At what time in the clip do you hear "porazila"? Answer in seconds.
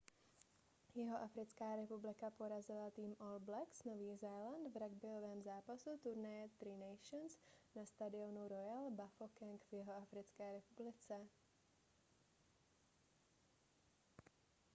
2.37-2.87